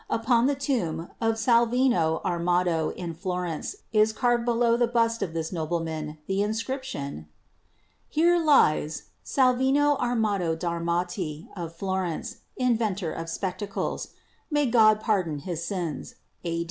[0.09, 5.51] Upon the tomb of Salvino Armato in Florence is carved below the bust o£ this
[5.51, 7.27] nobleman the inscription:
[8.09, 14.07] Here lies Salvino Armato d'Armati, of Florence, Inventor of Spectacles
[14.49, 16.59] May God pardon his sins a.